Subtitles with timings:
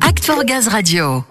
[0.00, 1.22] Act for Gaz Radio.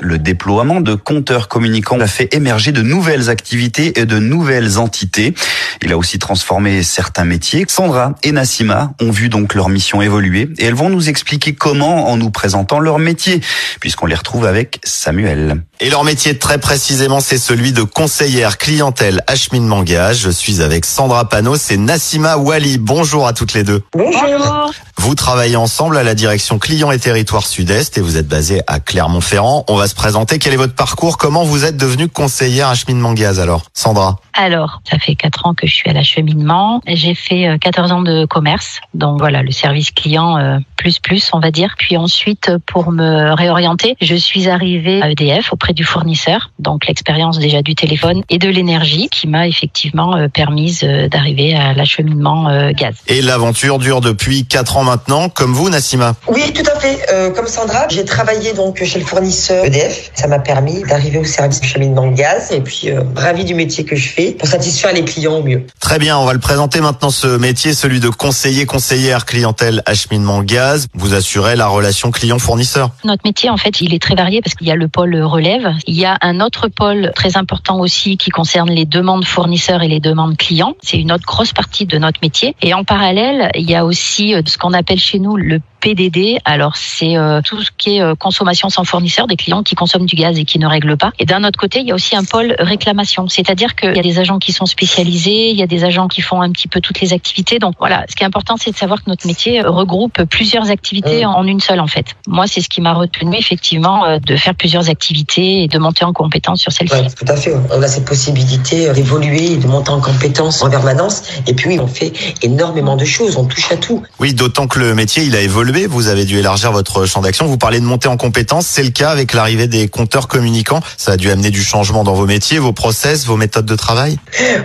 [0.00, 5.34] Le déploiement de compteurs communicants a fait émerger de nouvelles activités et de nouvelles entités.
[5.82, 7.66] Il a aussi transformé certains métiers.
[7.68, 12.08] Sandra et Nassima ont vu donc leur mission évoluer et elles vont nous expliquer comment
[12.08, 13.40] en nous présentant leur métier,
[13.80, 15.62] puisqu'on les retrouve avec Samuel.
[15.82, 20.20] Et leur métier très précisément, c'est celui de conseillère clientèle acheminement gaz.
[20.20, 22.76] Je suis avec Sandra Panos et Nassima Wali.
[22.76, 23.82] Bonjour à toutes les deux.
[23.94, 24.70] Bonjour.
[24.98, 28.78] Vous travaillez ensemble à la direction client et territoire sud-est et vous êtes basé à
[28.78, 29.64] Clermont-Ferrand.
[29.68, 30.38] On va se présenter.
[30.38, 31.16] Quel est votre parcours?
[31.16, 33.62] Comment vous êtes devenue conseillère acheminement gaz alors?
[33.72, 36.82] Sandra Alors, ça fait quatre ans que je suis à l'acheminement.
[36.86, 38.80] J'ai fait euh, 14 ans de commerce.
[38.92, 41.74] Donc voilà, le service client euh, plus plus, on va dire.
[41.76, 46.50] Puis ensuite, pour me réorienter, je suis arrivée à EDF auprès du fournisseur.
[46.58, 51.54] Donc l'expérience déjà du téléphone et de l'énergie qui m'a effectivement euh, permise euh, d'arriver
[51.54, 52.94] à l'acheminement euh, gaz.
[53.08, 56.14] Et l'aventure dure depuis quatre ans maintenant, comme vous Nassima?
[56.28, 56.98] Oui, tout à fait.
[57.12, 60.12] Euh, comme Sandra, j'ai travaillé donc chez le fournisseur EDF.
[60.14, 63.54] Ça m'a permis d'arriver au service de cheminement de gaz et puis euh, ravi du
[63.54, 65.66] métier que je fais pour satisfaire les clients au mieux.
[65.78, 70.42] Très bien, on va le présenter maintenant ce métier, celui de conseiller conseillère clientèle acheminement
[70.42, 70.69] gaz.
[70.94, 72.90] Vous assurez la relation client-fournisseur.
[73.04, 75.72] Notre métier, en fait, il est très varié parce qu'il y a le pôle relève.
[75.86, 79.88] Il y a un autre pôle très important aussi qui concerne les demandes fournisseurs et
[79.88, 80.74] les demandes clients.
[80.82, 82.54] C'est une autre grosse partie de notre métier.
[82.62, 86.38] Et en parallèle, il y a aussi euh, ce qu'on appelle chez nous le PDD.
[86.44, 90.06] Alors c'est euh, tout ce qui est euh, consommation sans fournisseur, des clients qui consomment
[90.06, 91.12] du gaz et qui ne règlent pas.
[91.18, 94.02] Et d'un autre côté, il y a aussi un pôle réclamation, c'est-à-dire qu'il y a
[94.02, 96.80] des agents qui sont spécialisés, il y a des agents qui font un petit peu
[96.80, 97.58] toutes les activités.
[97.58, 101.24] Donc voilà, ce qui est important, c'est de savoir que notre métier regroupe plusieurs activités
[101.24, 102.06] en une seule en fait.
[102.26, 106.04] Moi, c'est ce qui m'a retenu effectivement euh, de faire plusieurs activités et de monter
[106.04, 106.94] en compétence sur celles-ci.
[106.94, 107.54] Ouais, tout à fait.
[107.70, 111.22] On a cette possibilité euh, d'évoluer et de monter en compétences en permanence.
[111.46, 113.36] Et puis, oui, on fait énormément de choses.
[113.36, 114.02] On touche à tout.
[114.18, 115.69] Oui, d'autant que le métier, il a évolué.
[115.70, 117.46] Vous avez dû élargir votre champ d'action.
[117.46, 118.66] Vous parlez de monter en compétences.
[118.66, 120.80] C'est le cas avec l'arrivée des compteurs communicants.
[120.96, 124.18] Ça a dû amener du changement dans vos métiers, vos process, vos méthodes de travail.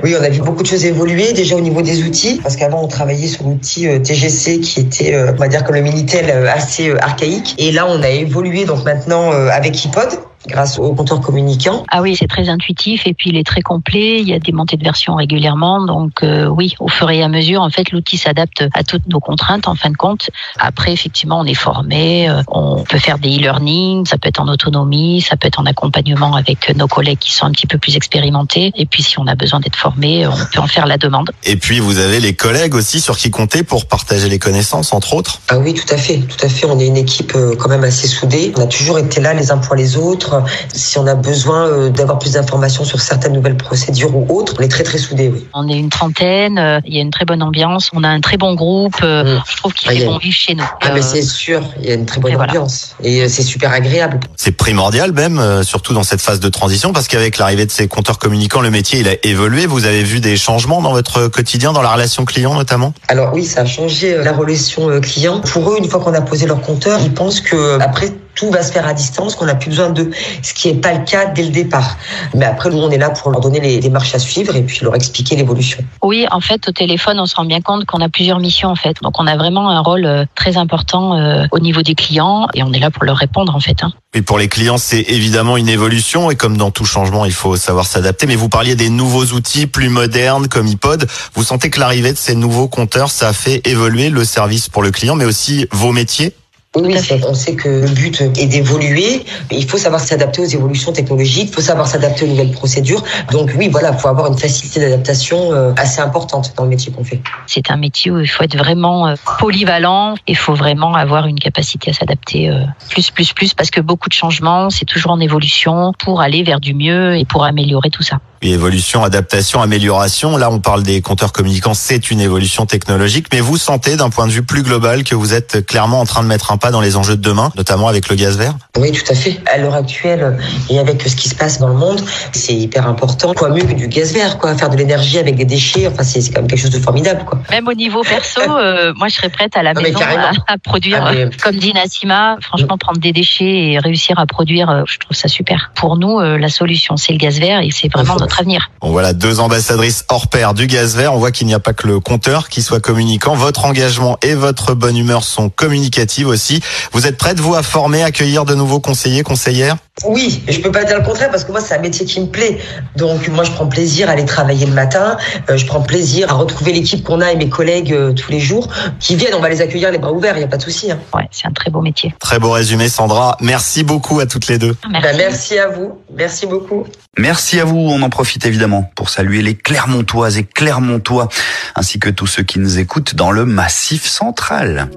[0.04, 1.34] Oui, on a vu beaucoup de choses évoluer.
[1.34, 5.14] Déjà au niveau des outils, parce qu'avant, on travaillait sur l'outil euh, TGC qui était,
[5.14, 7.54] euh, on va dire, comme le Minitel euh, assez archaïque.
[7.60, 10.10] Et là, on a évolué donc maintenant avec iPod
[10.48, 11.84] grâce au compteur communicant.
[11.90, 14.22] Ah oui, c'est très intuitif et puis il est très complet.
[14.22, 15.86] Il y a des montées de version régulièrement.
[15.86, 19.20] Donc euh, oui, au fur et à mesure, en fait, l'outil s'adapte à toutes nos
[19.20, 20.30] contraintes en fin de compte.
[20.60, 24.48] Après, effectivement, on est formé, euh, on peut faire des e-learning, ça peut être en
[24.48, 27.96] autonomie, ça peut être en accompagnement avec nos collègues qui sont un petit peu plus
[27.96, 28.72] expérimentés.
[28.76, 31.32] Et puis si on a besoin d'être formé, on peut en faire la demande.
[31.44, 35.14] Et puis, vous avez les collègues aussi sur qui compter pour partager les connaissances, entre
[35.14, 35.42] autres.
[35.50, 36.66] Ah oui, tout à fait, tout à fait.
[36.66, 38.54] On est une équipe euh, quand même assez soudée.
[38.58, 40.35] On a toujours été là les uns pour les autres.
[40.74, 44.62] Si on a besoin euh, d'avoir plus d'informations sur certaines nouvelles procédures ou autres, on
[44.62, 45.30] est très très soudés.
[45.34, 45.48] Oui.
[45.54, 48.22] On est une trentaine, euh, il y a une très bonne ambiance, on a un
[48.22, 48.96] très bon groupe.
[49.04, 49.44] euh, Mm.
[49.50, 50.64] Je trouve qu'il Ah, fait bon vivre chez nous.
[50.82, 52.52] Ah, mais Euh, c'est sûr, il y a une très bonne et voilà.
[52.52, 54.20] ambiance et euh, c'est super agréable.
[54.36, 57.88] C'est primordial même, euh, surtout dans cette phase de transition, parce qu'avec l'arrivée de ces
[57.88, 59.66] compteurs communicants, le métier il a évolué.
[59.66, 62.94] Vous avez vu des changements dans votre quotidien, dans la relation client notamment?
[63.08, 65.40] Alors oui, ça a changé euh, la relation euh, client.
[65.42, 68.52] Pour eux, une fois qu'on a posé leur compteur, ils pensent que euh, après tout
[68.52, 71.04] va se faire à distance, qu'on n'a plus besoin d'eux, ce qui n'est pas le
[71.06, 71.98] cas dès le départ.
[72.36, 74.80] Mais après, nous, on est là pour leur donner les démarches à suivre et puis
[74.82, 75.84] leur expliquer l'évolution.
[76.04, 78.76] Oui, en fait, au téléphone, on se rend bien compte qu'on a plusieurs missions en
[78.76, 78.98] fait.
[79.02, 82.64] Donc on a vraiment un rôle euh, très important euh, au niveau des clients et
[82.64, 83.84] on est là pour leur répondre en fait.
[83.84, 83.94] hein.
[84.14, 87.58] Et pour les clients, c'est évidemment une évolution et comme dans tout changement, il faut
[87.58, 88.28] savoir s'adapter.
[88.28, 91.08] Mais vous parliez des nouveaux outils plus modernes comme iPod.
[91.34, 94.84] Vous sentez que l'arrivée de ces nouveaux compteurs, ça a fait évoluer le service pour
[94.84, 96.34] le client, mais aussi vos métiers?
[96.76, 96.96] Oui,
[97.28, 99.26] on sait que le but est d'évoluer.
[99.52, 103.04] Il faut savoir s'adapter aux évolutions technologiques, il faut savoir s'adapter aux nouvelles procédures.
[103.32, 106.92] Donc oui, voilà, il faut avoir une facilité d'adaptation euh, assez importante dans le métier
[106.92, 107.22] qu'on fait.
[107.48, 110.16] C'est un métier où il faut être vraiment euh, polyvalent.
[110.28, 112.60] Il faut vraiment avoir une capacité à s'adapter euh,
[112.90, 116.60] plus, plus, plus, parce que beaucoup de changements, c'est toujours en évolution pour aller vers
[116.60, 118.20] du mieux et pour améliorer tout ça.
[118.46, 120.38] Évolution, adaptation, amélioration.
[120.38, 123.28] Là, on parle des compteurs communicants, c'est une évolution technologique.
[123.34, 126.24] Mais vous sentez, d'un point de vue plus global, que vous êtes clairement en train
[126.24, 128.54] de mettre un pas dans les enjeux de demain, notamment avec le gaz vert?
[128.78, 129.40] Oui, tout à fait.
[129.52, 130.38] À l'heure actuelle,
[130.70, 133.34] et avec ce qui se passe dans le monde, c'est hyper important.
[133.34, 134.56] Quoi mieux que du gaz vert, quoi.
[134.56, 137.40] Faire de l'énergie avec des déchets, enfin, c'est quand même quelque chose de formidable, quoi.
[137.52, 140.54] Même au niveau perso, euh, moi, je serais prête à la Non, mais maison à,
[140.54, 144.70] à produire, Ah, mais- comme dit Nassima, franchement, prendre des déchets et réussir à produire,
[144.70, 145.72] euh, je trouve ça super.
[145.76, 148.70] Pour nous, euh, la solution, c'est le gaz vert et c'est vraiment notre notre avenir.
[148.82, 151.14] Bon voilà, deux ambassadrices hors pair du gaz vert.
[151.14, 153.36] On voit qu'il n'y a pas que le compteur qui soit communicant.
[153.36, 156.62] Votre engagement et votre bonne humeur sont communicatives aussi.
[156.92, 159.78] Vous êtes prête, vous, à former, accueillir de nouveaux conseillers, conseillères?
[160.06, 162.28] Oui, je peux pas dire le contraire parce que moi, c'est un métier qui me
[162.28, 162.58] plaît.
[162.98, 165.18] Donc, moi, je prends plaisir à aller travailler le matin.
[165.50, 168.42] Euh, je prends plaisir à retrouver l'équipe qu'on a et mes collègues euh, tous les
[168.42, 168.68] jours
[169.00, 169.36] qui viennent.
[169.36, 170.92] On va les accueillir les bras ouverts, il n'y a pas de souci.
[170.92, 171.00] Hein.
[171.14, 172.14] Ouais, c'est un très beau métier.
[172.20, 173.38] Très beau résumé, Sandra.
[173.40, 174.76] Merci beaucoup à toutes les deux.
[174.90, 175.08] Merci.
[175.08, 175.98] Ben, merci à vous.
[176.16, 176.86] Merci beaucoup.
[177.18, 177.78] Merci à vous.
[177.78, 181.30] On en profite évidemment pour saluer les Clermontoises et Clermontois,
[181.76, 184.90] ainsi que tous ceux qui nous écoutent dans le Massif central.